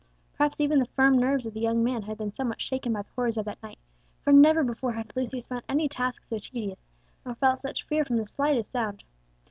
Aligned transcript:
Perhaps 0.33 0.59
even 0.59 0.79
the 0.79 0.85
firm 0.95 1.19
nerves 1.19 1.45
of 1.45 1.53
the 1.53 1.59
young 1.59 1.83
man 1.83 2.01
had 2.01 2.17
been 2.17 2.33
somewhat 2.33 2.59
shaken 2.59 2.93
by 2.93 3.03
the 3.03 3.07
horrors 3.15 3.37
of 3.37 3.45
that 3.45 3.61
night, 3.61 3.77
for 4.23 4.33
never 4.33 4.63
before 4.63 4.93
had 4.93 5.15
Lucius 5.15 5.45
found 5.45 5.61
any 5.69 5.87
task 5.87 6.23
so 6.27 6.39
tedious, 6.39 6.83
nor 7.23 7.35
felt 7.35 7.59
such 7.59 7.85
fear 7.85 8.03
from 8.03 8.17
the 8.17 8.25
slightest 8.25 8.71
sound. 8.71 9.03